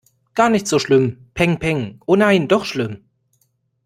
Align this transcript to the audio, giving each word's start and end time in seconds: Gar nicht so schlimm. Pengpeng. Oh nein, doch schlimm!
Gar 0.33 0.49
nicht 0.49 0.65
so 0.65 0.79
schlimm. 0.79 1.27
Pengpeng. 1.35 2.01
Oh 2.07 2.15
nein, 2.15 2.47
doch 2.47 2.65
schlimm! 2.65 3.03